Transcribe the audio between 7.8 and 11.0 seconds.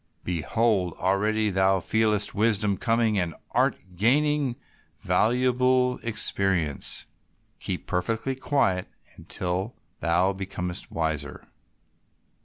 perfectly quiet until thou becomest